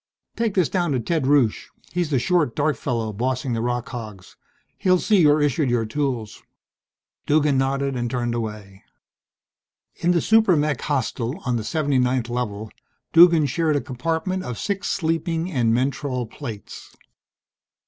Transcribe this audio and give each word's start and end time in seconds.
"Take 0.35 0.55
this 0.55 0.67
down 0.67 0.93
to 0.93 0.99
Ted 0.99 1.27
Rusche, 1.27 1.67
he's 1.91 2.09
the 2.09 2.17
short, 2.17 2.55
dark 2.55 2.75
fellow 2.75 3.13
bossing 3.13 3.53
the 3.53 3.61
rock 3.61 3.87
hogs. 3.89 4.35
He'll 4.79 4.97
see 4.97 5.21
you're 5.21 5.43
issued 5.43 5.69
your 5.69 5.85
tools." 5.85 6.41
Duggan 7.27 7.59
nodded 7.59 7.95
and 7.95 8.09
turned 8.09 8.33
away. 8.33 8.83
In 9.97 10.09
the 10.09 10.19
super 10.19 10.55
mech 10.55 10.81
hostel, 10.81 11.39
on 11.45 11.55
the 11.55 11.61
79th 11.61 12.29
Level, 12.29 12.71
Duggan 13.13 13.45
shared 13.45 13.75
a 13.75 13.79
compartment 13.81 14.41
of 14.41 14.57
six 14.57 14.87
sleeping 14.87 15.51
and 15.51 15.71
mentrol 15.71 16.25
plates. 16.27 16.95